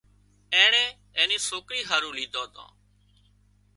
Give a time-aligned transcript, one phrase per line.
[0.53, 0.85] اينڻي
[1.17, 2.69] اين ني سوڪري هارو ليڌان تان